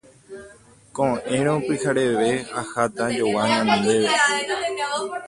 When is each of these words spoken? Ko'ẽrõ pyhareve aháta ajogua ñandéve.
Ko'ẽrõ 0.95 1.53
pyhareve 1.65 2.29
aháta 2.61 3.01
ajogua 3.09 3.43
ñandéve. 3.51 4.13